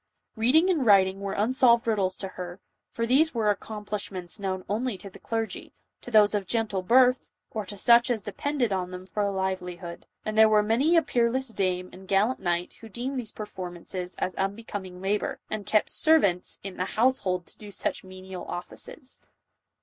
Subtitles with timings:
[0.35, 2.59] Beading and writing were unsolved riddles to her,
[2.91, 7.67] for these were accomplishments known only to the clergy, to those of gentle birth, or
[7.67, 11.49] to such as depended on them for a livelihood; and there were many a peerless
[11.49, 16.77] dame and gallant knight, who deemed these performances an unbecoming labor, and kept servants in
[16.77, 19.21] the house hold to do such menial offices.